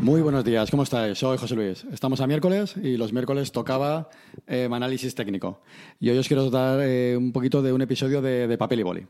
Muy 0.00 0.22
buenos 0.22 0.44
días, 0.44 0.70
¿cómo 0.70 0.84
estáis? 0.84 1.18
Soy 1.18 1.38
José 1.38 1.56
Luis. 1.56 1.84
Estamos 1.92 2.20
a 2.20 2.26
miércoles 2.28 2.76
y 2.80 2.96
los 2.96 3.12
miércoles 3.12 3.50
tocaba 3.50 4.08
eh, 4.46 4.68
análisis 4.70 5.12
técnico. 5.16 5.60
Y 5.98 6.08
hoy 6.08 6.18
os 6.18 6.28
quiero 6.28 6.48
dar 6.50 6.78
eh, 6.82 7.16
un 7.16 7.32
poquito 7.32 7.62
de 7.62 7.72
un 7.72 7.82
episodio 7.82 8.22
de, 8.22 8.56
papel 8.56 8.78
y 8.78 8.82
boli. 8.84 9.06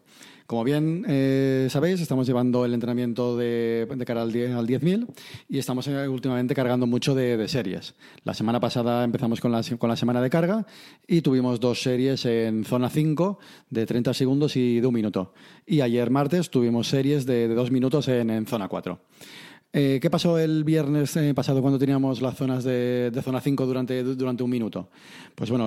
Como 0.46 0.64
bien 0.64 1.04
eh, 1.07 1.68
sabéis, 1.71 2.00
estamos 2.00 2.27
llevando 2.27 2.64
el 2.64 2.72
entrenamiento 2.72 3.36
de, 3.36 3.86
cara 4.07 4.22
al 4.22 4.32
10.000 4.32 5.07
y 5.50 5.59
estamos 5.59 5.86
últimamente 5.86 6.54
cargando 6.54 6.86
mucho 6.86 7.14
de, 7.14 7.46
series. 7.48 7.95
La 8.25 8.32
semana 8.32 8.59
pasada 8.59 9.04
empezamos 9.04 9.43
con 9.43 9.53
la, 9.53 9.62
con 9.79 9.90
la 9.90 9.96
semana 9.96 10.23
de 10.23 10.31
carga 10.31 10.67
y 11.07 11.20
tuvimos 11.20 11.61
dos 11.61 11.82
series 11.82 12.25
en 12.25 12.64
zona 12.64 12.89
5 12.89 13.39
de 13.68 13.84
30 13.84 14.14
segundos 14.14 14.57
y 14.57 14.81
de 14.81 14.86
un 14.86 14.95
minuto. 14.95 15.34
Y 15.67 15.82
ayer 15.82 16.11
martes 16.11 16.48
tuvimos 16.48 16.89
series 16.89 17.26
de, 17.26 17.46
2 17.48 17.70
minutos 17.70 18.09
en, 18.09 18.31
en 18.31 18.46
zona 18.46 18.68
4. 18.68 18.98
Eh, 19.71 19.99
¿Qué 20.00 20.08
pasó 20.08 20.39
el 20.39 20.64
viernes 20.64 21.14
eh, 21.17 21.35
pasado 21.35 21.61
cuando 21.61 21.79
teníamos 21.79 22.22
las 22.22 22.39
zonas 22.39 22.64
de, 22.64 23.13
zona 23.22 23.39
5 23.39 23.67
durante, 23.67 24.03
durante 24.03 24.43
un 24.43 24.49
minuto? 24.49 24.89
Pues 25.35 25.50
bueno, 25.50 25.67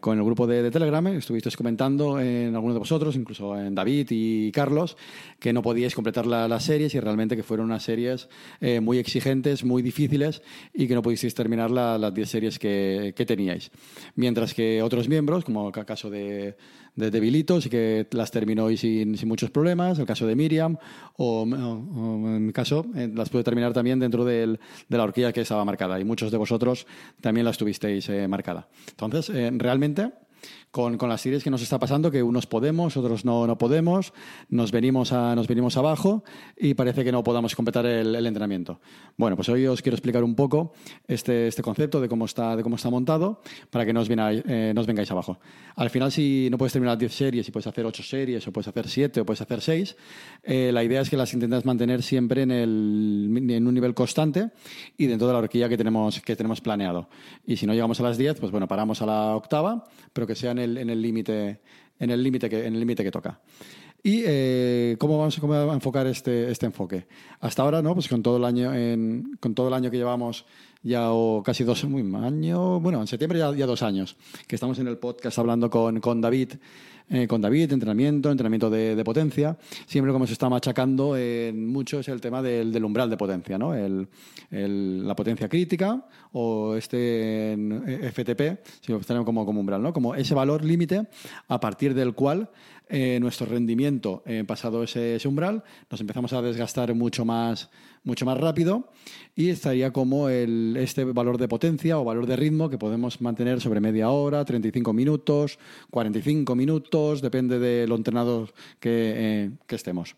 con 0.00 0.18
el 0.18 0.24
grupo 0.24 0.46
de, 0.46 0.70
Telegram 0.70 1.06
estuvisteis 1.08 1.56
comentando 1.56 2.20
en 2.20 2.54
algunos 2.54 2.74
de 2.74 2.78
vosotros, 2.80 3.16
incluso 3.16 3.58
en 3.58 3.74
David 3.74 4.08
y 4.10 4.52
Carlos, 4.52 4.98
que 5.40 5.54
no 5.54 5.62
podíais 5.62 5.94
completar 5.94 6.26
las 6.26 6.62
series 6.62 6.94
y 6.94 7.00
realmente 7.00 7.36
que 7.36 7.42
fueron 7.42 7.66
unas 7.66 7.82
series 7.82 8.28
eh, 8.60 8.80
muy 8.80 8.98
exigentes, 8.98 9.64
muy 9.64 9.80
difíciles 9.80 10.42
y 10.74 10.86
que 10.86 10.94
no 10.94 11.00
pudisteis 11.00 11.34
terminar 11.34 11.70
las 11.70 12.12
10 12.12 12.28
series 12.28 12.58
que, 12.58 13.14
que, 13.16 13.24
teníais. 13.24 13.70
Mientras 14.14 14.52
que 14.52 14.82
otros 14.82 15.08
miembros, 15.08 15.44
como 15.44 15.68
el 15.68 15.86
caso 15.86 16.10
de, 16.10 16.54
de 16.98 17.10
debilitos 17.10 17.64
y 17.66 17.70
que 17.70 18.06
las 18.10 18.30
terminó 18.30 18.70
y 18.70 18.76
sin, 18.76 19.16
sin, 19.16 19.28
muchos 19.28 19.50
problemas, 19.50 19.98
el 19.98 20.06
caso 20.06 20.26
de 20.26 20.34
Miriam, 20.34 20.76
o, 21.16 21.44
en 21.44 22.46
mi 22.46 22.52
caso 22.52 22.86
eh, 22.96 23.10
las 23.14 23.28
pude 23.28 23.44
terminar 23.44 23.72
también 23.72 24.00
dentro 24.00 24.24
del, 24.24 24.58
de 24.88 24.96
la 24.96 25.04
horquilla 25.04 25.32
que 25.32 25.42
estaba 25.42 25.64
marcada 25.64 25.98
y 26.00 26.04
muchos 26.04 26.30
de 26.32 26.38
vosotros 26.38 26.86
también 27.20 27.44
las 27.44 27.56
tuvisteis 27.56 28.08
eh, 28.08 28.26
marcada. 28.26 28.68
Entonces, 28.90 29.30
eh, 29.30 29.50
realmente 29.54 30.10
con, 30.70 30.98
con, 30.98 31.08
las 31.08 31.20
series 31.20 31.42
que 31.42 31.50
nos 31.50 31.62
está 31.62 31.78
pasando, 31.78 32.10
que 32.10 32.22
unos 32.22 32.46
podemos, 32.46 32.96
otros 32.96 33.24
no, 33.24 33.46
no 33.46 33.58
podemos, 33.58 34.12
nos 34.48 34.70
venimos, 34.70 35.12
a, 35.12 35.34
nos 35.34 35.48
venimos 35.48 35.76
abajo 35.76 36.24
y 36.56 36.74
parece 36.74 37.04
que 37.04 37.12
no 37.12 37.22
podamos 37.24 37.54
completar 37.54 37.86
el, 37.86 38.14
el 38.14 38.26
entrenamiento. 38.26 38.80
Bueno, 39.16 39.36
pues 39.36 39.48
hoy 39.48 39.66
os 39.66 39.82
quiero 39.82 39.96
explicar 39.96 40.22
un 40.24 40.34
poco 40.34 40.72
este, 41.06 41.48
este 41.48 41.62
concepto 41.62 42.00
de 42.00 42.08
cómo, 42.08 42.24
está, 42.24 42.56
de 42.56 42.62
cómo 42.62 42.76
está 42.76 42.90
montado 42.90 43.40
para 43.70 43.84
que 43.84 43.92
no 43.92 44.00
os, 44.00 44.08
vengáis, 44.08 44.42
eh, 44.46 44.72
vengáis 44.86 45.10
abajo. 45.10 45.38
Al 45.76 45.90
final, 45.90 46.12
si 46.12 46.48
no 46.50 46.58
puedes 46.58 46.72
terminar 46.72 46.98
10 46.98 47.12
series 47.12 47.48
y 47.48 47.50
puedes 47.50 47.66
hacer 47.66 47.86
8 47.86 48.02
series, 48.02 48.46
o 48.46 48.52
puedes 48.52 48.68
hacer 48.68 48.88
7, 48.88 49.20
o 49.20 49.26
puedes 49.26 49.40
hacer 49.40 49.60
6, 49.60 49.96
eh, 50.42 50.70
la 50.72 50.84
idea 50.84 51.00
es 51.00 51.10
que 51.10 51.16
las 51.16 51.32
intentas 51.34 51.64
mantener 51.64 52.02
siempre 52.02 52.42
en, 52.42 52.50
el, 52.50 53.46
en 53.50 53.66
un 53.66 53.74
nivel 53.74 53.94
constante 53.94 54.50
y 54.96 55.06
dentro 55.06 55.26
de 55.26 55.32
la 55.32 55.38
horquilla 55.38 55.68
que 55.68 55.76
tenemos, 55.76 56.20
que 56.20 56.36
tenemos 56.36 56.60
planeado. 56.60 57.08
Y 57.46 57.56
si 57.56 57.66
no 57.66 57.72
llegamos 57.72 58.00
a 58.00 58.02
las 58.02 58.18
10, 58.18 58.40
pues 58.40 58.52
bueno, 58.52 58.68
paramos 58.68 59.02
a 59.02 59.06
la 59.06 59.36
octava, 59.36 59.84
pero 60.12 60.26
que 60.26 60.34
sea 60.34 60.52
en 60.58 60.90
el 60.90 61.02
límite 61.02 61.60
en 62.00 62.10
el 62.10 62.22
límite 62.22 62.48
que, 62.48 62.66
en 62.66 62.74
el 62.74 62.80
límite 62.80 63.04
que 63.04 63.10
toca. 63.10 63.40
¿Y 64.02 64.22
eh, 64.24 64.96
¿cómo, 64.98 65.18
vamos, 65.18 65.38
a 65.38 65.74
enfocar 65.74 66.06
este, 66.06 66.50
este 66.50 66.66
enfoque? 66.66 67.06
Hasta 67.40 67.62
ahora, 67.62 67.82
¿no? 67.82 67.94
Pues 67.94 68.08
con 68.08 68.22
todo 68.22 68.36
el 68.36 68.44
año, 68.44 68.70
con 69.40 69.54
todo 69.54 69.68
el 69.68 69.74
año 69.74 69.90
que 69.90 69.96
llevamos 69.96 70.46
ya 70.82 71.10
o 71.10 71.42
casi 71.42 71.64
dos 71.64 71.84
muy 71.84 72.02
año, 72.16 72.80
bueno, 72.80 73.00
en 73.00 73.06
septiembre 73.06 73.38
ya, 73.38 73.66
dos 73.66 73.82
años, 73.82 74.16
que 74.46 74.54
estamos 74.54 74.78
en 74.78 74.86
el 74.86 74.98
podcast 74.98 75.38
hablando 75.38 75.68
con, 75.68 76.00
con 76.00 76.20
David, 76.20 76.52
eh, 77.10 77.26
con 77.26 77.40
David, 77.40 77.72
entrenamiento, 77.72 78.30
entrenamiento 78.30 78.70
de, 78.70 79.02
potencia. 79.04 79.56
Siempre 79.86 80.12
como 80.12 80.26
se 80.26 80.34
está 80.34 80.48
machacando 80.48 81.16
en 81.16 81.66
mucho 81.66 82.00
es 82.00 82.08
el 82.08 82.20
tema 82.20 82.42
del, 82.42 82.84
umbral 82.84 83.10
de 83.10 83.16
potencia, 83.16 83.58
¿no? 83.58 83.74
La 84.50 85.16
potencia 85.16 85.48
crítica 85.48 86.04
o 86.32 86.76
este 86.76 87.56
FTP, 88.12 88.64
si 88.80 88.92
lo 88.92 89.00
tenemos 89.00 89.24
como, 89.24 89.44
como 89.46 89.60
umbral, 89.60 89.82
¿no? 89.82 89.92
Como 89.92 90.14
ese 90.14 90.34
valor 90.34 90.64
límite 90.64 91.08
a 91.48 91.58
partir 91.58 91.94
del 91.94 92.14
cual 92.14 92.50
eh, 92.90 93.18
nuestro 93.20 93.46
rendimiento, 93.46 94.22
eh, 94.24 94.44
pasado 94.46 94.82
ese, 94.82 95.20
umbral, 95.26 95.62
nos 95.90 96.00
empezamos 96.00 96.32
a 96.32 96.40
desgastar 96.40 96.94
mucho 96.94 97.24
más, 97.24 97.68
mucho 98.02 98.24
más 98.24 98.38
rápido 98.38 98.88
y 99.36 99.50
estaría 99.50 99.92
como 99.92 100.28
el, 100.28 100.74
este 100.78 101.04
valor 101.04 101.36
de 101.36 101.48
potencia 101.48 101.98
o 101.98 102.04
valor 102.04 102.26
de 102.26 102.36
ritmo 102.36 102.70
que 102.70 102.78
podemos 102.78 103.20
mantener 103.20 103.60
sobre 103.60 103.80
media 103.80 104.08
hora, 104.08 104.44
35 104.44 104.92
minutos, 104.92 105.58
45 105.90 106.54
minutos, 106.54 107.20
depende 107.20 107.58
de 107.58 107.86
lo 107.86 107.96
entrenado 107.96 108.48
que, 108.80 109.12
eh, 109.16 109.50
que 109.66 109.76
estemos. 109.76 110.16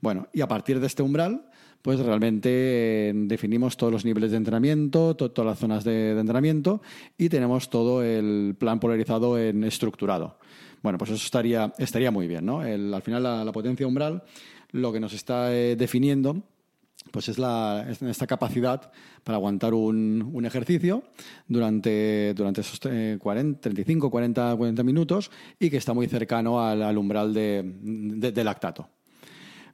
Bueno, 0.00 0.28
y 0.32 0.42
a 0.42 0.48
partir 0.48 0.80
de 0.80 0.88
este 0.88 1.02
umbral, 1.02 1.46
pues 1.82 2.00
realmente 2.00 3.12
definimos 3.14 3.76
todos 3.76 3.92
los 3.92 4.04
niveles 4.04 4.32
de 4.32 4.36
entrenamiento, 4.36 5.16
todas 5.16 5.46
las 5.46 5.58
zonas 5.58 5.84
de, 5.84 6.14
de, 6.14 6.20
entrenamiento 6.20 6.82
y 7.16 7.30
tenemos 7.30 7.70
todo 7.70 8.02
el 8.02 8.54
plan 8.58 8.78
polarizado 8.78 9.38
en 9.38 9.64
estructurado. 9.64 10.36
Bueno, 10.82 10.98
pues 10.98 11.10
eso 11.10 11.24
estaría, 11.24 11.72
estaría 11.78 12.10
muy 12.10 12.26
bien, 12.26 12.46
¿no? 12.46 12.60
al 12.60 13.02
final 13.02 13.22
la, 13.22 13.52
potencia 13.52 13.86
umbral 13.86 14.22
lo 14.72 14.92
que 14.92 15.00
nos 15.00 15.12
está 15.12 15.52
eh, 15.52 15.76
definiendo 15.76 16.42
pues 17.10 17.28
es, 17.28 17.38
la, 17.38 17.86
esta 17.88 18.26
capacidad 18.26 18.92
para 19.24 19.36
aguantar 19.36 19.74
un, 19.74 20.30
un 20.32 20.44
ejercicio 20.44 21.02
durante, 21.48 22.34
durante 22.34 22.60
esos 22.60 22.78
40, 22.78 23.60
35, 23.60 24.10
40, 24.10 24.56
40 24.56 24.82
minutos 24.82 25.30
y 25.58 25.70
que 25.70 25.78
está 25.78 25.92
muy 25.92 26.06
cercano 26.06 26.64
al, 26.64 26.96
umbral 26.96 27.32
de, 27.34 27.62
de 27.64 28.44
lactato. 28.44 28.88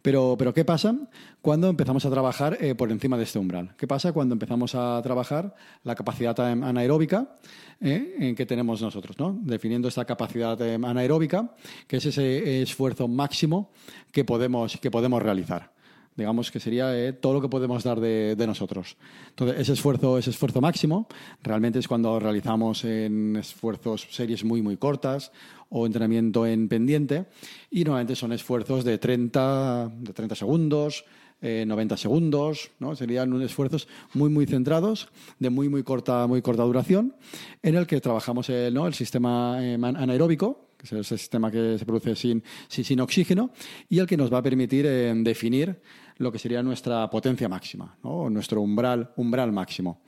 Pero, 0.06 0.54
¿qué 0.54 0.64
pasa 0.64 0.94
cuando 1.42 1.68
empezamos 1.68 2.06
a 2.06 2.10
trabajar 2.10 2.58
eh, 2.60 2.76
por 2.76 2.92
encima 2.92 3.16
de 3.16 3.24
este 3.24 3.40
umbral? 3.40 3.74
¿Qué 3.76 3.88
pasa 3.88 4.12
cuando 4.12 4.34
empezamos 4.34 4.76
a 4.76 5.00
trabajar 5.02 5.56
la 5.82 5.96
capacidad 5.96 6.38
anaeróbica 6.38 7.34
eh, 7.80 8.32
que 8.36 8.46
tenemos 8.46 8.80
nosotros? 8.80 9.18
¿no? 9.18 9.36
Definiendo 9.42 9.88
esta 9.88 10.04
capacidad 10.04 10.60
eh, 10.62 10.74
anaeróbica, 10.76 11.50
que 11.88 11.96
es 11.96 12.06
ese 12.06 12.62
esfuerzo 12.62 13.08
máximo 13.08 13.72
que 14.12 14.24
podemos, 14.24 14.76
que 14.76 14.92
podemos 14.92 15.20
realizar 15.20 15.72
digamos 16.16 16.50
que 16.50 16.60
sería 16.60 16.96
eh, 16.96 17.12
todo 17.12 17.34
lo 17.34 17.40
que 17.40 17.48
podemos 17.48 17.84
dar 17.84 18.00
de, 18.00 18.44
nosotros. 18.46 18.96
Entonces, 19.28 19.60
ese 19.60 19.72
esfuerzo, 19.72 20.18
ese 20.18 20.30
esfuerzo 20.30 20.60
máximo 20.60 21.08
realmente 21.42 21.78
es 21.78 21.88
cuando 21.88 22.18
realizamos 22.18 22.84
en 22.84 23.36
esfuerzos 23.36 24.06
series 24.10 24.44
muy, 24.44 24.62
muy 24.62 24.76
cortas 24.76 25.32
o 25.68 25.84
entrenamiento 25.84 26.46
en 26.46 26.68
pendiente 26.68 27.26
y 27.70 27.84
normalmente 27.84 28.16
son 28.16 28.32
esfuerzos 28.32 28.84
de 28.84 28.98
30, 28.98 29.90
de 29.98 30.12
30 30.12 30.34
segundos, 30.34 31.04
90 31.40 31.94
eh, 31.94 31.98
segundos, 31.98 32.70
¿no? 32.78 32.96
serían 32.96 33.32
unos 33.32 33.44
esfuerzos 33.44 33.88
muy 34.14 34.30
muy 34.30 34.46
centrados, 34.46 35.08
de 35.38 35.50
muy 35.50 35.68
muy 35.68 35.82
corta, 35.82 36.26
muy 36.26 36.40
corta 36.40 36.62
duración, 36.62 37.14
en 37.62 37.74
el 37.74 37.86
que 37.86 38.00
trabajamos 38.00 38.48
el, 38.48 38.72
¿no? 38.72 38.86
el 38.86 38.94
sistema 38.94 39.58
eh, 39.60 39.74
anaeróbico, 39.74 40.65
que 40.76 40.86
es 40.86 40.92
el 40.92 41.04
sistema 41.04 41.50
que 41.50 41.78
se 41.78 41.86
produce 41.86 42.14
sin, 42.16 42.42
sin, 42.68 43.00
oxígeno, 43.00 43.50
y 43.88 43.98
el 43.98 44.06
que 44.06 44.16
nos 44.16 44.32
va 44.32 44.38
a 44.38 44.42
permitir 44.42 44.86
definir 45.22 45.80
lo 46.18 46.32
que 46.32 46.38
sería 46.38 46.62
nuestra 46.62 47.08
potencia 47.10 47.48
máxima, 47.48 47.96
¿no? 48.02 48.30
nuestro 48.30 48.60
umbral, 48.60 49.12
umbral 49.16 49.52
máximo. 49.52 50.02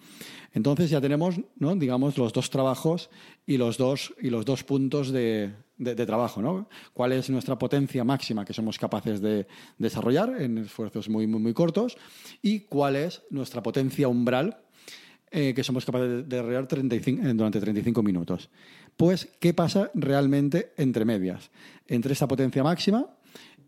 Entonces 0.52 0.90
ya 0.90 1.00
tenemos, 1.00 1.36
digamos, 1.76 2.16
los 2.16 2.32
dos 2.32 2.48
trabajos 2.50 3.10
y 3.46 3.58
los 3.58 3.76
dos, 3.76 4.14
y 4.20 4.30
los 4.30 4.44
dos 4.44 4.64
puntos 4.64 5.10
de, 5.12 5.52
de, 5.76 6.06
trabajo. 6.06 6.40
¿no? 6.40 6.68
¿Cuál 6.92 7.12
es 7.12 7.28
nuestra 7.30 7.58
potencia 7.58 8.04
máxima 8.04 8.44
que 8.44 8.54
somos 8.54 8.78
capaces 8.78 9.20
de 9.20 9.46
desarrollar 9.78 10.40
en 10.40 10.58
esfuerzos 10.58 11.08
muy, 11.08 11.26
muy, 11.26 11.40
muy 11.40 11.54
cortos? 11.54 11.96
¿Y 12.42 12.60
cuál 12.60 12.96
es 12.96 13.22
nuestra 13.30 13.62
potencia 13.62 14.08
umbral 14.08 14.58
eh, 15.30 15.52
que 15.54 15.64
somos 15.64 15.84
capaces 15.84 16.08
de 16.08 16.22
desarrollar 16.24 16.66
35, 16.66 17.22
durante 17.34 17.60
35 17.60 18.02
minutos? 18.02 18.50
Pues, 18.96 19.28
¿qué 19.38 19.54
pasa 19.54 19.90
realmente 19.94 20.72
entre 20.76 21.04
medias? 21.04 21.50
Entre 21.86 22.12
esta 22.12 22.26
potencia 22.26 22.62
máxima 22.62 23.06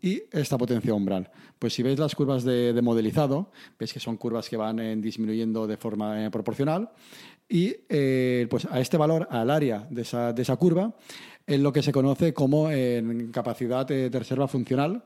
y 0.01 0.23
esta 0.31 0.57
potencia 0.57 0.93
umbral. 0.93 1.29
Pues 1.59 1.73
si 1.73 1.83
veis 1.83 1.99
las 1.99 2.15
curvas 2.15 2.43
de, 2.43 2.79
modelizado, 2.81 3.51
veis 3.77 3.93
que 3.93 3.99
son 3.99 4.17
curvas 4.17 4.49
que 4.49 4.57
van 4.57 4.79
eh, 4.79 4.95
disminuyendo 4.97 5.67
de 5.67 5.77
forma 5.77 6.25
eh, 6.25 6.31
proporcional 6.31 6.89
y 7.47 7.75
eh, 7.87 8.47
pues 8.49 8.65
a 8.65 8.79
este 8.79 8.97
valor, 8.97 9.27
al 9.29 9.51
área 9.51 9.87
de 9.89 10.01
esa, 10.01 10.33
de 10.33 10.41
esa, 10.41 10.55
curva, 10.55 10.95
es 11.45 11.59
lo 11.59 11.71
que 11.71 11.83
se 11.83 11.91
conoce 11.91 12.33
como 12.33 12.69
capacidad 13.31 13.85
de 13.85 14.09
reserva 14.09 14.47
funcional, 14.47 15.03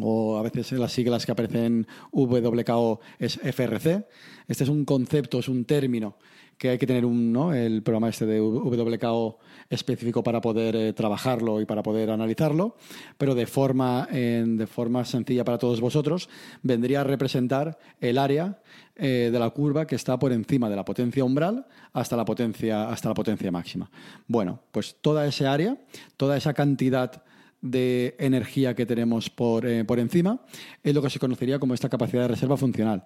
o 0.00 0.36
a 0.38 0.42
veces 0.42 0.72
las 0.72 0.92
siglas 0.92 1.24
que 1.26 1.32
aparecen 1.32 1.86
WKO 2.12 3.00
es 3.18 3.38
FRC. 3.42 4.06
Este 4.48 4.64
es 4.64 4.70
un 4.70 4.84
concepto, 4.84 5.38
es 5.38 5.48
un 5.48 5.64
término 5.64 6.16
que 6.58 6.70
hay 6.70 6.78
que 6.78 6.86
tener 6.86 7.04
un, 7.04 7.32
¿no? 7.32 7.52
el 7.52 7.82
programa 7.82 8.08
este 8.08 8.26
de 8.26 8.40
WKO 8.40 9.38
específico 9.68 10.22
para 10.22 10.40
poder 10.40 10.76
eh, 10.76 10.92
trabajarlo 10.92 11.60
y 11.60 11.66
para 11.66 11.82
poder 11.82 12.10
analizarlo, 12.10 12.76
pero 13.18 13.34
de 13.34 13.46
forma, 13.46 14.06
de 14.06 14.66
forma 14.66 15.04
sencilla 15.04 15.44
para 15.44 15.58
todos 15.58 15.80
vosotros, 15.80 16.28
vendría 16.62 17.00
a 17.00 17.04
representar 17.04 17.78
el 18.00 18.18
área 18.18 18.60
eh, 18.96 19.30
de 19.32 19.38
la 19.38 19.50
curva 19.50 19.86
que 19.86 19.96
está 19.96 20.18
por 20.18 20.32
encima 20.32 20.70
de 20.70 20.76
la 20.76 20.84
potencia 20.84 21.24
umbral 21.24 21.66
hasta 21.92 22.16
la 22.16 22.24
potencia, 22.24 22.88
hasta 22.88 23.08
la 23.08 23.14
potencia 23.14 23.50
máxima. 23.50 23.90
Bueno, 24.28 24.60
pues 24.70 24.96
toda 25.00 25.26
esa 25.26 25.52
área, 25.52 25.76
toda 26.16 26.36
esa 26.36 26.54
cantidad 26.54 27.24
de 27.64 28.14
energía 28.18 28.74
que 28.74 28.84
tenemos 28.84 29.30
por, 29.30 29.64
eh, 29.64 29.86
por, 29.86 29.98
encima 29.98 30.38
es 30.82 30.94
lo 30.94 31.00
que 31.00 31.08
se 31.08 31.18
conocería 31.18 31.58
como 31.58 31.72
esta 31.72 31.88
capacidad 31.88 32.22
de 32.22 32.28
reserva 32.28 32.58
funcional. 32.58 33.04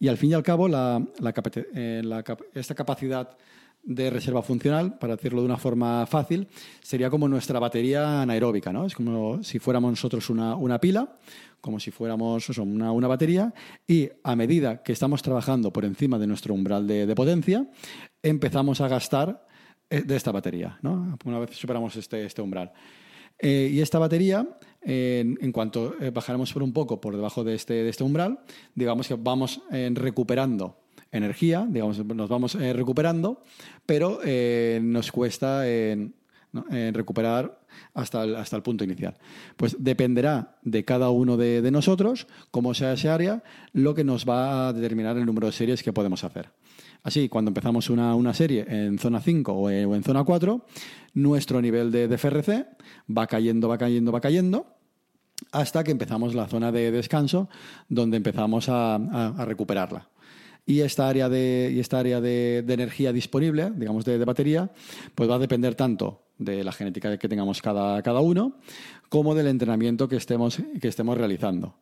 Y 0.00 0.08
al 0.08 0.16
fin 0.16 0.30
y 0.30 0.34
al 0.34 0.42
cabo, 0.42 0.66
la, 0.66 1.00
esta 2.52 2.74
capacidad 2.74 3.38
de 3.84 4.10
reserva 4.10 4.42
funcional, 4.42 4.98
para 4.98 5.14
decirlo 5.14 5.42
de 5.42 5.46
una 5.46 5.58
forma 5.58 6.04
fácil, 6.06 6.48
sería 6.82 7.08
como 7.08 7.28
nuestra 7.28 7.60
batería 7.60 8.20
anaeróbica, 8.20 8.72
¿no? 8.72 8.84
Es 8.84 8.96
como 8.96 9.44
si 9.44 9.60
fuéramos 9.60 9.92
nosotros 9.92 10.28
una, 10.28 10.56
una 10.56 10.80
pila, 10.80 11.16
como 11.60 11.78
si 11.78 11.92
fuéramos 11.92 12.48
una, 12.58 12.90
una, 12.90 13.06
batería, 13.06 13.54
y 13.86 14.08
a 14.24 14.34
medida 14.34 14.82
que 14.82 14.92
estamos 14.92 15.22
trabajando 15.22 15.72
por 15.72 15.84
encima 15.84 16.18
de 16.18 16.26
nuestro 16.26 16.52
umbral 16.52 16.86
de, 16.88 17.06
de 17.06 17.14
potencia, 17.14 17.64
empezamos 18.22 18.80
a 18.80 18.88
gastar 18.88 19.46
eh, 19.88 20.02
de 20.02 20.16
esta 20.16 20.32
batería, 20.32 20.78
¿no? 20.82 21.16
Una 21.24 21.38
vez 21.38 21.56
superamos 21.56 21.94
este, 21.94 22.24
este 22.24 22.42
umbral. 22.42 22.72
Eh, 23.42 23.70
y 23.72 23.80
esta 23.80 23.98
batería, 23.98 24.46
en 24.82 25.52
cuanto 25.52 25.94
eh, 26.00 26.10
bajaremos 26.10 26.52
por 26.52 26.62
un 26.62 26.72
poco 26.72 27.00
por 27.00 27.14
debajo 27.14 27.44
de 27.44 27.54
este, 27.54 27.74
de 27.74 27.88
este 27.88 28.04
umbral, 28.04 28.40
digamos 28.74 29.08
que 29.08 29.14
vamos 29.14 29.60
recuperando 29.70 30.76
energía, 31.12 31.66
digamos, 31.68 32.04
nos 32.04 32.28
vamos 32.28 32.54
eh, 32.54 32.72
recuperando, 32.72 33.42
pero 33.86 34.20
eh, 34.24 34.80
nos 34.82 35.10
cuesta 35.10 35.62
eh, 35.68 36.10
recuperar 36.92 37.60
hasta 37.94 38.24
el, 38.24 38.36
hasta 38.36 38.56
el 38.56 38.62
punto 38.62 38.84
inicial. 38.84 39.16
Pues 39.56 39.76
dependerá 39.78 40.58
de 40.62 40.84
cada 40.84 41.10
uno 41.10 41.36
de, 41.36 41.68
nosotros, 41.70 42.26
cómo 42.50 42.74
sea 42.74 42.92
ese 42.92 43.08
área, 43.08 43.42
lo 43.72 43.94
que 43.94 44.04
nos 44.04 44.28
va 44.28 44.68
a 44.68 44.72
determinar 44.72 45.16
el 45.16 45.26
número 45.26 45.46
de 45.46 45.52
series 45.52 45.82
que 45.82 45.92
podemos 45.92 46.24
hacer. 46.24 46.50
Así, 47.02 47.28
cuando 47.28 47.50
empezamos 47.50 47.88
una, 47.90 48.14
una 48.14 48.34
serie 48.34 48.66
en 48.68 48.98
zona 48.98 49.20
5 49.20 49.52
o, 49.52 49.70
en 49.70 50.02
zona 50.02 50.24
4, 50.24 50.66
nuestro 51.14 51.62
nivel 51.62 51.90
de, 51.90 52.16
FRC 52.18 52.66
va 53.16 53.26
cayendo, 53.26 53.68
va 53.68 53.78
cayendo, 53.78 54.12
va 54.12 54.20
cayendo, 54.20 54.66
hasta 55.52 55.82
que 55.82 55.90
empezamos 55.90 56.34
la 56.34 56.46
zona 56.46 56.70
de 56.70 56.90
descanso, 56.90 57.48
donde 57.88 58.18
empezamos 58.18 58.68
a 58.68 59.44
recuperarla 59.46 60.10
y 60.70 60.82
esta 60.82 61.08
área 61.08 61.28
de, 61.28 61.72
y 61.74 61.80
esta 61.80 61.98
área 61.98 62.20
de, 62.20 62.58
energía 62.58 63.12
disponible, 63.12 63.72
digamos 63.74 64.04
de, 64.04 64.24
batería, 64.24 64.70
pues 65.14 65.28
va 65.28 65.34
a 65.34 65.38
depender 65.38 65.74
tanto 65.74 66.22
de 66.38 66.62
la 66.62 66.72
genética 66.72 67.18
que 67.18 67.28
tengamos 67.28 67.60
cada, 67.60 68.00
cada 68.02 68.20
uno 68.20 68.56
como 69.08 69.34
del 69.34 69.48
entrenamiento 69.48 70.08
que 70.08 70.16
estemos, 70.16 70.58
que 70.80 70.88
estemos 70.88 71.18
realizando. 71.18 71.74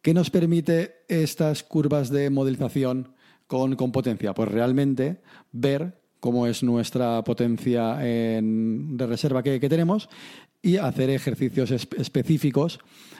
¿Qué 0.00 0.14
nos 0.14 0.30
permite 0.30 1.04
estas 1.08 1.62
curvas 1.62 2.10
de 2.10 2.30
modelización 2.30 3.14
con, 3.46 3.76
con 3.76 3.92
potencia? 3.92 4.34
Pues 4.34 4.50
realmente 4.50 5.20
ver 5.52 6.00
cómo 6.20 6.46
es 6.46 6.62
nuestra 6.62 7.24
potencia 7.24 7.96
de 7.96 9.06
reserva 9.08 9.42
que, 9.42 9.58
que, 9.58 9.68
tenemos 9.68 10.08
y 10.62 10.76
hacer 10.76 11.10
ejercicios 11.10 11.70
específicos 11.70 12.78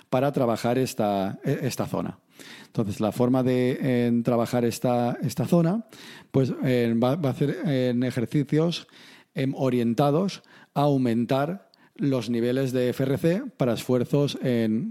para 0.08 0.30
trabajar 0.30 0.78
esta, 0.78 1.40
esta 1.42 1.86
zona. 1.86 2.18
Entonces, 2.66 3.00
la 3.00 3.12
forma 3.12 3.42
de 3.42 4.20
trabajar 4.24 4.64
esta, 4.64 5.18
esta, 5.22 5.46
zona 5.46 5.86
pues, 6.30 6.52
va, 6.52 7.12
a 7.12 7.30
hacer 7.30 7.58
en 7.64 8.02
ejercicios 8.02 8.86
em, 9.34 9.52
orientados 9.56 10.42
a 10.74 10.82
aumentar 10.82 11.70
los 11.96 12.30
niveles 12.30 12.72
de 12.72 12.92
FRC 12.92 13.50
para 13.56 13.74
esfuerzos, 13.74 14.38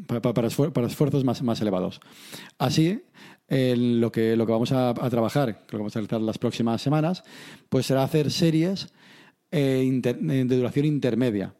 para, 0.07 0.47
esfuerzos 0.87 1.23
más, 1.23 1.41
más, 1.41 1.61
elevados. 1.61 1.99
Así, 2.57 3.03
lo, 3.51 4.11
que, 4.11 4.35
lo 4.37 4.45
que 4.45 4.51
vamos 4.51 4.71
a, 4.71 4.93
trabajar, 4.93 5.65
que 5.65 5.75
lo 5.75 5.79
vamos 5.79 5.95
a 5.95 5.99
realizar 5.99 6.21
las 6.21 6.37
próximas 6.37 6.81
semanas, 6.81 7.23
pues 7.69 7.85
será 7.85 8.03
hacer 8.03 8.31
series 8.31 8.93
eh, 9.51 9.99
de 10.01 10.43
duración 10.55 10.85
intermedia. 10.85 11.53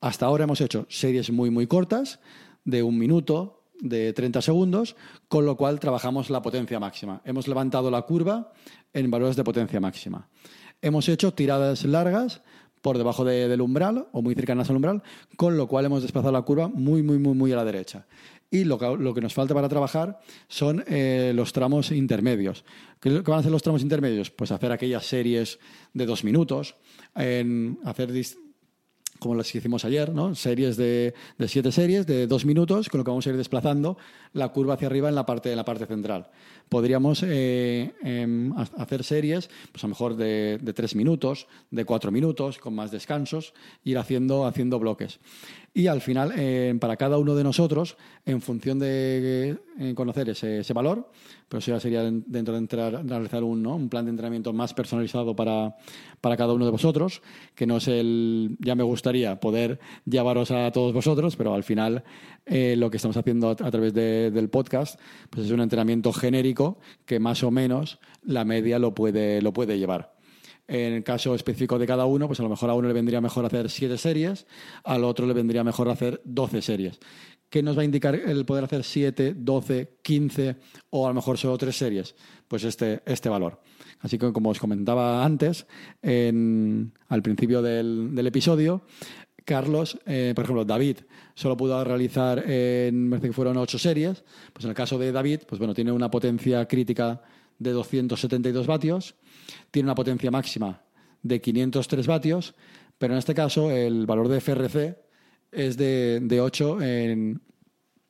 Hasta 0.00 0.26
ahora 0.26 0.44
hemos 0.44 0.60
hecho 0.60 0.86
series 0.88 1.30
muy, 1.30 1.50
muy 1.50 1.66
cortas, 1.66 2.20
de 2.64 2.82
un 2.82 2.98
minuto, 2.98 3.64
de 3.80 4.12
30 4.12 4.42
segundos, 4.42 4.96
con 5.28 5.46
lo 5.46 5.56
cual 5.56 5.80
trabajamos 5.80 6.28
la 6.28 6.42
potencia 6.42 6.78
máxima. 6.78 7.22
Hemos 7.24 7.48
levantado 7.48 7.90
la 7.90 8.02
curva 8.02 8.52
en 8.92 9.10
valores 9.10 9.36
de 9.36 9.44
potencia 9.44 9.80
máxima. 9.80 10.28
Hemos 10.82 11.08
hecho 11.08 11.32
tiradas 11.32 11.84
largas 11.84 12.42
por 12.82 12.98
debajo 12.98 13.24
del 13.24 13.60
umbral 13.60 14.08
o 14.12 14.22
muy 14.22 14.34
cercanas 14.34 14.70
al 14.70 14.76
umbral, 14.76 15.02
con 15.36 15.56
lo 15.56 15.66
cual 15.66 15.86
hemos 15.86 16.02
desplazado 16.02 16.32
la 16.32 16.42
curva 16.42 16.68
muy, 16.68 17.02
muy, 17.02 17.18
muy, 17.18 17.34
muy 17.34 17.52
a 17.52 17.56
la 17.56 17.64
derecha. 17.64 18.06
Y 18.50 18.64
lo 18.64 18.78
que, 18.78 19.20
nos 19.20 19.34
falta 19.34 19.54
para 19.54 19.68
trabajar 19.68 20.20
son 20.48 20.82
eh, 20.86 21.32
los 21.34 21.52
tramos 21.52 21.92
intermedios. 21.92 22.64
¿Qué 23.00 23.20
van 23.20 23.36
a 23.36 23.38
hacer 23.40 23.52
los 23.52 23.62
tramos 23.62 23.82
intermedios? 23.82 24.30
Pues 24.30 24.50
hacer 24.52 24.72
aquellas 24.72 25.04
series 25.04 25.58
de 25.92 26.06
dos 26.06 26.24
minutos, 26.24 26.76
en 27.14 27.78
hacer 27.84 28.10
como 29.18 29.34
las 29.34 29.50
que 29.50 29.58
hicimos 29.58 29.84
ayer, 29.84 30.12
¿no? 30.12 30.34
series 30.34 30.76
de, 30.76 31.14
de, 31.36 31.48
siete 31.48 31.72
series 31.72 32.06
de 32.06 32.26
dos 32.26 32.44
minutos, 32.44 32.88
con 32.88 32.98
lo 32.98 33.04
que 33.04 33.10
vamos 33.10 33.26
a 33.26 33.30
ir 33.30 33.36
desplazando 33.36 33.96
la 34.32 34.48
curva 34.48 34.74
hacia 34.74 34.86
arriba 34.86 35.08
en 35.08 35.14
la 35.14 35.26
parte, 35.26 35.50
en 35.50 35.56
la 35.56 35.64
parte 35.64 35.86
central. 35.86 36.28
Podríamos 36.68 37.22
eh, 37.26 37.94
em, 38.02 38.52
hacer 38.76 39.02
series, 39.02 39.48
pues 39.72 39.82
a 39.82 39.86
lo 39.86 39.90
mejor 39.90 40.16
de, 40.16 40.58
de, 40.60 40.72
tres 40.72 40.94
minutos, 40.94 41.46
de 41.70 41.84
cuatro 41.84 42.10
minutos, 42.12 42.58
con 42.58 42.74
más 42.74 42.90
descansos, 42.90 43.54
ir 43.84 43.96
haciendo, 43.96 44.46
haciendo 44.46 44.78
bloques. 44.78 45.18
Y 45.72 45.86
al 45.86 46.00
final, 46.00 46.32
eh, 46.36 46.76
para 46.80 46.96
cada 46.96 47.18
uno 47.18 47.34
de 47.34 47.44
nosotros, 47.44 47.96
en 48.26 48.42
función 48.42 48.78
de 48.78 49.58
conocer 49.94 50.28
ese, 50.28 50.72
valor, 50.72 51.10
pero 51.48 51.58
eso 51.58 51.70
ya 51.70 51.80
sería 51.80 52.02
dentro 52.02 52.54
de, 52.54 52.58
entrar, 52.58 53.06
realizar 53.06 53.44
un, 53.44 53.62
¿no? 53.62 53.76
un 53.76 53.88
plan 53.88 54.04
de 54.04 54.10
entrenamiento 54.10 54.52
más 54.52 54.74
personalizado 54.74 55.36
para, 55.36 55.76
para 56.20 56.36
cada 56.36 56.52
uno 56.52 56.64
de 56.64 56.70
vosotros, 56.70 57.22
que 57.54 57.66
no 57.66 57.76
es 57.76 57.88
el, 57.88 58.56
ya 58.58 58.74
me 58.74 58.82
gustaría 58.82 59.38
poder 59.40 59.78
llevaros 60.04 60.50
a 60.50 60.70
todos 60.72 60.92
vosotros, 60.92 61.36
pero 61.36 61.54
al 61.54 61.62
final 61.62 62.02
eh, 62.46 62.76
lo 62.76 62.90
que 62.90 62.96
estamos 62.96 63.16
haciendo 63.16 63.50
a, 63.50 63.54
través 63.56 63.92
del 63.94 64.48
podcast 64.48 64.98
pues 65.30 65.46
es 65.46 65.52
un 65.52 65.60
entrenamiento 65.60 66.12
genérico 66.12 66.78
que 67.04 67.20
más 67.20 67.42
o 67.42 67.50
menos 67.50 67.98
la 68.22 68.44
media 68.44 68.78
lo 68.78 68.94
puede, 68.94 69.42
lo 69.42 69.52
puede 69.52 69.78
llevar. 69.78 70.18
En 70.66 70.92
el 70.92 71.02
caso 71.02 71.34
específico 71.34 71.78
de 71.78 71.86
cada 71.86 72.04
uno, 72.04 72.26
pues 72.26 72.40
a 72.40 72.42
lo 72.42 72.50
mejor 72.50 72.68
a 72.68 72.74
uno 72.74 72.88
le 72.88 72.94
vendría 72.94 73.22
mejor 73.22 73.46
hacer 73.46 73.70
siete 73.70 73.96
series, 73.96 74.46
al 74.84 75.02
otro 75.04 75.26
le 75.26 75.32
vendría 75.32 75.64
mejor 75.64 75.88
hacer 75.88 76.20
doce 76.24 76.60
series. 76.60 77.00
¿Qué 77.50 77.62
nos 77.62 77.78
va 77.78 77.82
a 77.82 77.84
indicar 77.84 78.14
el 78.14 78.44
poder 78.44 78.64
hacer 78.64 78.84
7, 78.84 79.34
12, 79.38 79.98
15 80.02 80.56
o 80.90 81.06
a 81.06 81.08
lo 81.08 81.14
mejor 81.14 81.38
solo 81.38 81.56
tres 81.56 81.76
series? 81.76 82.14
Pues 82.46 82.64
este, 82.64 83.00
este 83.06 83.30
valor. 83.30 83.62
Así 84.00 84.18
que, 84.18 84.32
como 84.32 84.50
os 84.50 84.58
comentaba 84.58 85.24
antes, 85.24 85.66
al 86.02 87.22
principio 87.22 87.62
del, 87.62 88.26
episodio, 88.26 88.82
Carlos, 89.46 89.98
eh, 90.04 90.32
por 90.36 90.44
ejemplo, 90.44 90.64
David 90.66 90.98
solo 91.34 91.56
pudo 91.56 91.82
realizar, 91.84 92.44
en, 92.50 93.08
me 93.08 93.18
que 93.18 93.32
fueron 93.32 93.56
ocho 93.56 93.78
series. 93.78 94.24
Pues 94.52 94.64
en 94.64 94.70
el 94.70 94.76
caso 94.76 94.98
de 94.98 95.10
David, 95.10 95.40
pues 95.48 95.58
bueno, 95.58 95.72
tiene 95.72 95.90
una 95.90 96.10
potencia 96.10 96.68
crítica 96.68 97.22
de 97.58 97.72
272 97.72 98.66
vatios, 98.66 99.14
tiene 99.70 99.86
una 99.86 99.94
potencia 99.94 100.30
máxima 100.30 100.82
de 101.22 101.40
503 101.40 102.06
vatios, 102.06 102.54
pero 102.98 103.14
en 103.14 103.18
este 103.18 103.34
caso 103.34 103.70
el 103.70 104.04
valor 104.04 104.28
de 104.28 104.40
FRC 104.40 105.07
es 105.52 105.76
de, 105.76 106.20
de 106.22 106.40
8 106.40 106.82
en, 106.82 107.40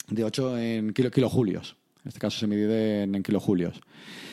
de 0.09 0.25
8 0.25 0.59
en 0.59 0.93
kilo, 0.93 1.11
kilojulios. 1.11 1.77
En 2.05 2.09
este 2.09 2.21
caso 2.21 2.39
se 2.39 2.47
mide 2.47 3.03
en, 3.03 3.15
en 3.15 3.23
kilojulios. 3.23 3.81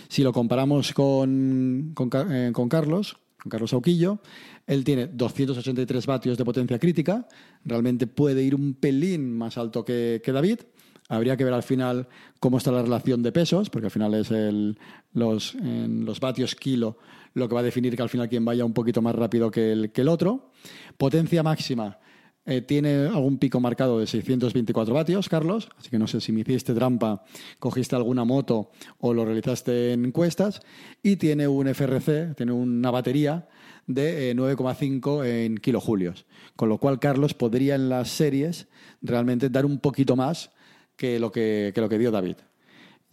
Si 0.08 0.24
lo 0.24 0.32
comparamos 0.32 0.94
con, 0.94 1.92
con, 1.94 2.10
eh, 2.32 2.52
con 2.54 2.70
Carlos, 2.70 3.18
con 3.42 3.50
Carlos 3.50 3.74
Auquillo, 3.74 4.20
él 4.68 4.84
tiene 4.84 5.08
283 5.08 6.06
vatios 6.06 6.38
de 6.38 6.46
potencia 6.46 6.80
crítica, 6.80 7.28
realmente 7.64 8.08
puede 8.08 8.44
ir 8.44 8.56
un 8.56 8.74
pelín 8.74 9.38
más 9.38 9.58
alto 9.58 9.84
que, 9.84 10.22
que 10.24 10.32
David. 10.32 10.60
Habría 11.08 11.38
que 11.38 11.44
ver 11.44 11.54
al 11.54 11.62
final 11.62 12.08
cómo 12.40 12.58
está 12.58 12.72
la 12.72 12.82
relación 12.82 13.22
de 13.22 13.32
pesos, 13.32 13.70
porque 13.70 13.88
al 13.88 13.92
final 13.92 14.16
es 14.16 14.32
el, 14.32 14.80
los, 15.14 15.54
en 15.56 16.04
los 16.04 16.20
vatios 16.20 16.56
kilo 16.56 16.98
lo 17.36 17.48
que 17.48 17.54
va 17.54 17.60
a 17.60 17.64
definir 17.64 17.96
que 17.96 18.02
al 18.02 18.10
final 18.10 18.30
quien 18.30 18.46
vaya 18.46 18.66
un 18.66 18.74
poquito 18.74 19.02
más 19.02 19.14
rápido 19.14 19.52
que 19.52 19.74
el, 19.74 19.92
que 19.92 20.02
el 20.02 20.08
otro. 20.08 20.52
Potencia 20.98 21.44
máxima 21.44 22.00
eh, 22.46 22.62
tiene 22.62 23.08
algún 23.08 23.38
pico 23.38 23.60
marcado 23.60 24.00
de 24.00 24.08
624 24.08 24.94
vatios, 24.94 25.30
Carlos, 25.30 25.70
así 25.78 25.90
que 25.90 25.98
no 25.98 26.08
sé 26.08 26.22
si 26.22 26.32
me 26.32 26.42
hiciste 26.42 26.74
trampa, 26.74 27.24
cogiste 27.60 27.96
alguna 27.96 28.24
moto 28.24 28.72
o 29.00 29.14
lo 29.14 29.26
realizaste 29.26 29.94
en 29.94 30.06
encuestas, 30.06 30.62
y 31.02 31.16
tiene 31.16 31.48
un 31.48 31.68
FRC, 31.68 32.36
tiene 32.36 32.52
una 32.52 32.92
batería 32.92 33.48
de 33.88 34.36
9,5 34.36 35.26
eh, 35.26 35.46
en 35.46 35.58
kilojulios, 35.58 36.26
con 36.56 36.70
lo 36.70 36.78
cual 36.78 37.00
Carlos 37.00 37.34
podría 37.34 37.76
en 37.76 37.90
las 37.90 38.10
series 38.10 38.68
realmente 39.02 39.50
dar 39.50 39.66
un 39.66 39.80
poquito 39.80 40.16
más 40.16 40.52
que 40.96 41.20
lo 41.20 41.32
que, 41.32 41.72
que 41.74 41.82
lo 41.82 41.90
que 41.90 41.98
dio 41.98 42.12
David. 42.12 42.38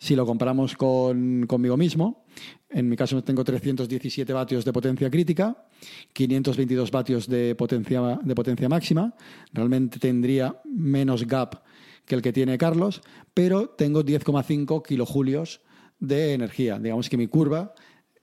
Si 0.03 0.17
lo 0.17 0.27
comparamos 0.27 0.75
con, 0.75 1.47
conmigo 1.47 1.77
mismo, 1.77 2.25
en 2.71 2.89
mi 2.89 2.97
caso 2.97 3.23
tengo 3.23 3.45
317 3.45 4.33
vatios 4.33 4.65
de 4.65 4.73
potencia 4.73 5.09
crítica, 5.09 5.65
522 6.13 6.91
vatios 6.91 7.29
de 7.29 7.55
potencia, 7.55 8.19
de 8.21 8.35
potencia 8.35 8.69
máxima. 8.69 9.15
Realmente 9.53 10.01
tendría 10.01 10.61
menos 10.65 11.25
gap 11.25 11.63
que 12.05 12.17
el 12.17 12.21
que 12.21 12.33
tiene 12.33 12.59
Carlos, 12.59 13.01
pero 13.33 13.69
tengo 13.69 14.03
10,5 14.03 14.83
kilojulios 14.85 15.61
de 16.01 16.33
energía. 16.33 16.81
Digamos 16.81 17.09
que 17.09 17.17
mi 17.17 17.29
curva 17.29 17.73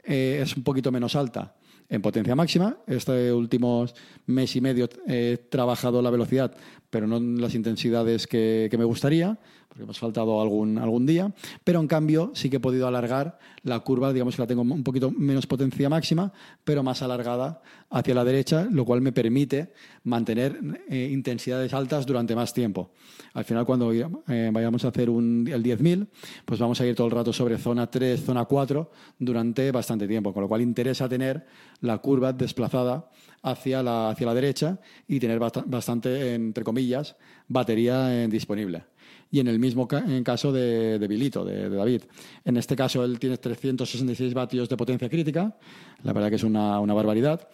eh, 0.04 0.42
es 0.44 0.58
un 0.58 0.64
poquito 0.64 0.92
menos 0.92 1.16
alta 1.16 1.56
en 1.88 2.02
potencia 2.02 2.36
máxima. 2.36 2.78
Este 2.88 3.32
último 3.32 3.86
mes 4.26 4.56
y 4.56 4.60
medio 4.60 4.90
he 5.08 5.38
trabajado 5.50 6.02
la 6.02 6.10
velocidad, 6.10 6.56
pero 6.90 7.08
no 7.08 7.18
en 7.18 7.42
las 7.42 7.56
intensidades 7.56 8.28
que, 8.28 8.68
que 8.70 8.78
me 8.78 8.86
gustaría 8.86 9.40
porque 9.70 9.84
hemos 9.84 10.00
faltado 10.00 10.42
algún, 10.42 10.80
algún 10.80 11.06
día, 11.06 11.32
pero 11.64 11.80
en 11.80 11.88
cambio 11.88 12.32
sí 12.34 12.50
que 12.50 12.58
he 12.58 12.60
podido 12.60 12.88
alargar 12.88 13.38
la 13.62 13.80
curva, 13.82 14.12
digamos 14.12 14.36
que 14.36 14.42
la 14.42 14.48
tengo 14.48 14.64
un 14.64 14.84
poquito 14.84 15.12
menos 15.12 15.46
potencia 15.46 15.88
máxima, 15.90 16.34
pero 16.64 16.82
más 16.82 17.04
alargada 17.04 17.62
hacia 17.92 18.16
la 18.16 18.26
derecha, 18.26 18.68
lo 18.72 18.84
cual 18.84 19.02
me 19.02 19.12
permite 19.12 19.72
mantener 20.04 20.60
eh, 20.90 21.10
intensidades 21.12 21.72
altas 21.76 22.08
durante 22.08 22.36
más 22.36 22.52
tiempo. 22.52 22.92
Al 23.34 23.46
final, 23.46 23.64
cuando 23.64 23.94
eh, 23.94 24.50
vayamos 24.52 24.86
a 24.86 24.88
hacer 24.88 25.08
un, 25.08 25.48
el 25.48 25.64
10.000, 25.64 26.08
pues 26.46 26.60
vamos 26.60 26.82
a 26.82 26.88
ir 26.88 26.96
todo 26.96 27.06
el 27.06 27.14
rato 27.14 27.32
sobre 27.32 27.60
zona 27.60 27.86
3, 27.92 28.26
zona 28.26 28.46
4 28.46 28.92
durante 29.20 29.72
bastante 29.72 30.08
tiempo, 30.08 30.34
con 30.34 30.42
lo 30.42 30.50
cual 30.50 30.62
interesa 30.62 31.08
tener 31.08 31.46
la 31.82 32.00
curva 32.00 32.34
desplazada 32.34 33.08
hacia 33.44 33.84
la, 33.84 34.10
hacia 34.10 34.28
la 34.28 34.34
derecha 34.34 34.80
y 35.08 35.20
tener 35.20 35.40
bastante, 35.40 36.34
entre 36.34 36.64
comillas, 36.64 37.16
batería 37.48 38.24
eh, 38.24 38.28
disponible 38.28 38.84
y 39.32 39.40
en 39.40 39.48
el 39.48 39.60
mismo 39.60 39.88
en 39.92 40.24
caso 40.24 40.52
de, 40.52 40.98
de 40.98 41.08
Bilito, 41.08 41.46
de, 41.46 41.70
David. 41.70 42.04
En 42.46 42.58
este 42.58 42.76
caso 42.76 43.04
él 43.04 43.20
tiene 43.20 43.38
366 43.38 44.34
vatios 44.34 44.70
de 44.70 44.78
potencia 44.78 45.10
crítica, 45.10 45.56
la 46.04 46.14
verdad 46.14 46.30
que 46.30 46.36
es 46.36 46.44
una, 46.44 46.80
una 46.80 46.94
barbaridad. 46.94 47.48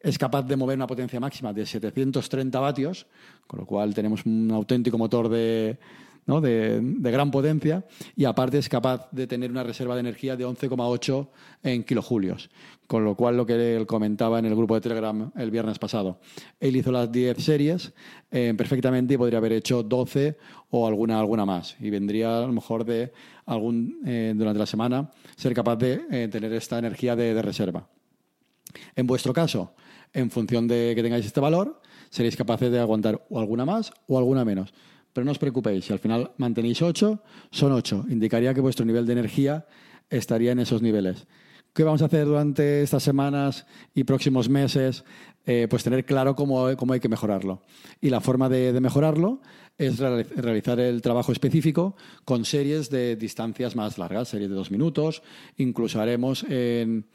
Es 0.00 0.16
capaz 0.16 0.42
de 0.42 0.56
mover 0.56 0.76
una 0.76 0.86
potencia 0.86 1.18
máxima 1.20 1.52
de 1.52 1.66
730 1.66 2.60
vatios, 2.60 3.06
con 3.46 3.60
lo 3.60 3.66
cual 3.66 3.94
tenemos 3.94 4.24
un 4.24 4.50
auténtico 4.52 4.96
motor 4.96 5.28
de, 5.28 5.78
de, 6.40 6.80
gran 7.10 7.30
potencia 7.30 7.84
y 8.14 8.24
aparte 8.24 8.58
es 8.58 8.68
capaz 8.68 9.08
de 9.10 9.26
tener 9.26 9.50
una 9.50 9.62
reserva 9.62 9.94
de 9.94 10.00
energía 10.00 10.36
de 10.36 10.46
11,8 10.46 11.28
en 11.62 11.84
kilojulios. 11.84 12.50
Con 12.86 13.04
lo 13.04 13.16
cual, 13.16 13.36
lo 13.36 13.46
que 13.46 13.76
él 13.76 13.86
comentaba 13.86 14.38
en 14.38 14.44
el 14.44 14.54
grupo 14.54 14.74
de 14.74 14.80
Telegram 14.82 15.30
el 15.36 15.50
viernes 15.50 15.78
pasado, 15.78 16.20
él 16.60 16.76
hizo 16.76 16.92
las 16.92 17.10
10 17.10 17.42
series 17.42 17.92
eh, 18.30 18.54
perfectamente 18.56 19.14
y 19.14 19.16
podría 19.16 19.38
haber 19.38 19.52
hecho 19.52 19.82
12 19.82 20.36
o 20.70 20.86
alguna, 20.86 21.18
alguna 21.18 21.44
más. 21.44 21.76
Y 21.80 21.90
vendría 21.90 22.38
a 22.38 22.46
lo 22.46 22.52
mejor 22.52 22.84
de 22.84 23.12
algún, 23.46 24.00
eh, 24.06 24.32
durante 24.36 24.58
la 24.58 24.66
semana 24.66 25.10
ser 25.36 25.54
capaz 25.54 25.76
de 25.76 26.02
eh, 26.10 26.28
tener 26.28 26.52
esta 26.52 26.78
energía 26.78 27.16
de 27.16 27.40
reserva. 27.42 27.88
En 28.94 29.06
vuestro 29.06 29.32
caso, 29.32 29.74
en 30.12 30.30
función 30.30 30.68
de 30.68 30.92
que 30.94 31.02
tengáis 31.02 31.26
este 31.26 31.40
valor, 31.40 31.80
seréis 32.10 32.36
capaces 32.36 32.70
de 32.70 32.78
aguantar 32.78 33.24
o 33.28 33.38
alguna 33.38 33.64
más 33.64 33.92
o 34.06 34.18
alguna 34.18 34.44
menos. 34.44 34.72
Pero 35.12 35.24
no 35.24 35.32
os 35.32 35.38
preocupéis, 35.38 35.84
si 35.84 35.92
al 35.92 35.98
final 35.98 36.30
mantenéis 36.36 36.82
8, 36.82 37.22
son 37.50 37.72
8. 37.72 38.06
Indicaría 38.10 38.54
que 38.54 38.60
vuestro 38.60 38.86
nivel 38.86 39.06
de 39.06 39.12
energía 39.12 39.66
estaría 40.10 40.52
en 40.52 40.60
esos 40.60 40.82
niveles. 40.82 41.26
¿Qué 41.72 41.84
vamos 41.84 42.02
a 42.02 42.06
hacer 42.06 42.26
durante 42.26 42.82
estas 42.82 43.02
semanas 43.02 43.66
y 43.94 44.04
próximos 44.04 44.48
meses? 44.48 45.04
Eh, 45.46 45.66
pues 45.70 45.82
tener 45.82 46.04
claro 46.04 46.34
cómo, 46.34 46.66
hay 46.66 47.00
que 47.00 47.08
mejorarlo. 47.08 47.62
Y 48.00 48.10
la 48.10 48.20
forma 48.20 48.48
de, 48.48 48.78
mejorarlo 48.80 49.40
es 49.78 49.98
realizar 49.98 50.80
el 50.80 51.00
trabajo 51.00 51.32
específico 51.32 51.96
con 52.24 52.44
series 52.44 52.90
de 52.90 53.16
distancias 53.16 53.76
más 53.76 53.96
largas, 53.96 54.28
series 54.28 54.50
de 54.50 54.56
dos 54.56 54.70
minutos. 54.70 55.22
Incluso 55.56 56.00
haremos 56.00 56.44
en 56.44 57.06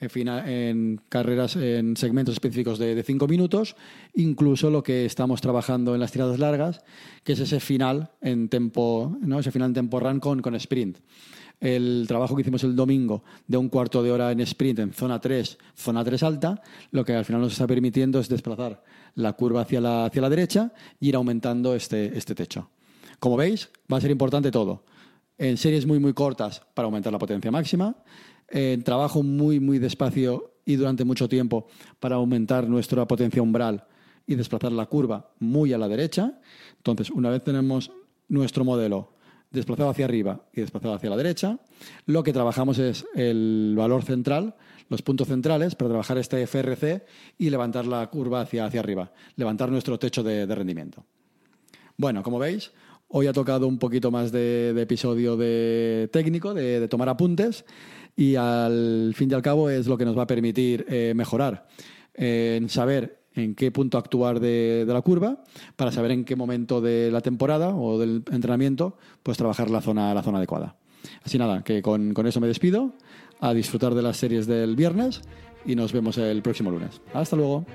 en, 0.00 1.00
carreras, 1.08 1.56
en 1.56 1.96
segmentos 1.96 2.34
específicos 2.34 2.78
de, 2.78 3.02
cinco 3.02 3.26
minutos, 3.26 3.76
incluso 4.14 4.70
lo 4.70 4.82
que 4.82 5.04
estamos 5.04 5.40
trabajando 5.40 5.94
en 5.94 6.00
las 6.00 6.12
tiradas 6.12 6.38
largas, 6.38 6.82
que 7.24 7.32
es 7.32 7.40
ese 7.40 7.60
final 7.60 8.10
en 8.20 8.48
tempo, 8.48 9.16
¿no? 9.20 9.38
ese 9.38 9.50
final 9.50 9.70
en 9.70 9.74
tempo 9.74 10.00
run 10.00 10.20
con, 10.20 10.40
con 10.40 10.54
sprint. 10.54 10.98
El 11.60 12.04
trabajo 12.06 12.36
que 12.36 12.42
hicimos 12.42 12.62
el 12.62 12.76
domingo 12.76 13.24
de 13.48 13.56
un 13.56 13.68
cuarto 13.68 14.02
de 14.02 14.12
hora 14.12 14.30
en 14.30 14.40
sprint 14.40 14.78
en 14.78 14.92
zona 14.92 15.20
3, 15.20 15.58
zona 15.74 16.04
3 16.04 16.22
alta, 16.22 16.62
lo 16.92 17.04
que 17.04 17.14
al 17.14 17.24
final 17.24 17.40
nos 17.40 17.52
está 17.52 17.66
permitiendo 17.66 18.20
es 18.20 18.28
desplazar 18.28 18.84
la 19.16 19.32
curva 19.32 19.62
hacia 19.62 19.80
la, 19.80 20.04
hacia 20.04 20.22
la 20.22 20.30
derecha 20.30 20.72
y 21.00 21.08
ir 21.08 21.16
aumentando 21.16 21.74
este, 21.74 22.16
este 22.16 22.36
techo. 22.36 22.70
Como 23.18 23.36
veis, 23.36 23.70
va 23.92 23.96
a 23.96 24.00
ser 24.00 24.12
importante 24.12 24.52
todo. 24.52 24.84
En 25.36 25.56
series 25.56 25.86
muy, 25.86 25.98
muy 25.98 26.14
cortas 26.14 26.62
para 26.74 26.86
aumentar 26.86 27.12
la 27.12 27.18
potencia 27.18 27.50
máxima, 27.50 27.96
trabajo 28.84 29.22
muy, 29.22 29.60
muy 29.60 29.78
despacio 29.78 30.52
y 30.64 30.76
durante 30.76 31.04
mucho 31.04 31.28
tiempo 31.28 31.66
para 31.98 32.16
aumentar 32.16 32.68
nuestra 32.68 33.06
potencia 33.08 33.42
umbral 33.42 33.84
y 34.26 34.34
desplazar 34.34 34.70
la 34.72 34.86
curva 34.86 35.30
muy 35.38 35.72
a 35.72 35.78
la 35.78 35.88
derecha. 35.88 36.38
Entonces, 36.76 37.10
una 37.10 37.30
vez 37.30 37.42
tenemos 37.42 37.90
nuestro 38.28 38.64
modelo 38.64 39.14
desplazado 39.50 39.88
hacia 39.88 40.04
arriba 40.04 40.42
y 40.52 40.60
desplazado 40.60 40.94
hacia 40.94 41.08
la 41.08 41.16
derecha, 41.16 41.58
lo 42.04 42.22
que 42.22 42.34
trabajamos 42.34 42.78
es 42.78 43.06
el 43.14 43.74
valor 43.76 44.02
central, 44.02 44.54
los 44.90 45.00
puntos 45.00 45.28
centrales, 45.28 45.74
para 45.74 45.88
trabajar 45.88 46.18
este 46.18 46.46
FRC 46.46 47.06
y 47.38 47.48
levantar 47.48 47.86
la 47.86 48.06
curva 48.10 48.42
hacia, 48.42 48.66
hacia 48.66 48.80
arriba, 48.80 49.10
levantar 49.36 49.70
nuestro 49.70 49.98
techo 49.98 50.22
de, 50.22 50.44
rendimiento. 50.46 51.06
Bueno, 51.96 52.22
como 52.22 52.38
veis, 52.38 52.72
hoy 53.08 53.26
ha 53.26 53.32
tocado 53.32 53.66
un 53.66 53.78
poquito 53.78 54.10
más 54.10 54.30
de, 54.32 54.78
episodio 54.78 55.38
de 55.38 56.10
técnico, 56.12 56.52
de 56.52 56.86
tomar 56.88 57.08
apuntes 57.08 57.64
y 58.18 58.34
al 58.34 59.12
fin 59.14 59.30
y 59.30 59.34
al 59.34 59.42
cabo 59.42 59.70
es 59.70 59.86
lo 59.86 59.96
que 59.96 60.04
nos 60.04 60.18
va 60.18 60.24
a 60.24 60.26
permitir 60.26 60.84
eh, 60.88 61.12
mejorar, 61.14 61.68
en 62.14 62.68
saber 62.68 63.20
en 63.36 63.54
qué 63.54 63.70
punto 63.70 63.96
actuar 63.96 64.40
de, 64.40 64.84
la 64.88 65.00
curva 65.02 65.44
para 65.76 65.92
saber 65.92 66.10
en 66.10 66.24
qué 66.24 66.34
momento 66.34 66.80
de 66.80 67.12
la 67.12 67.20
temporada 67.20 67.68
o 67.68 67.96
del 67.96 68.24
entrenamiento 68.32 68.98
pues 69.22 69.38
trabajar 69.38 69.70
la 69.70 69.80
zona, 69.80 70.12
la 70.14 70.24
zona 70.24 70.38
adecuada. 70.38 70.74
Así 71.22 71.38
nada, 71.38 71.62
que 71.62 71.80
con, 71.80 72.12
con 72.12 72.26
eso 72.26 72.40
me 72.40 72.48
despido, 72.48 72.92
a 73.38 73.54
disfrutar 73.54 73.94
de 73.94 74.02
las 74.02 74.16
series 74.16 74.48
del 74.48 74.74
viernes 74.74 75.22
y 75.64 75.76
nos 75.76 75.92
vemos 75.92 76.18
el 76.18 76.42
próximo 76.42 76.72
lunes. 76.72 77.00
Hasta 77.14 77.36
luego. 77.36 77.66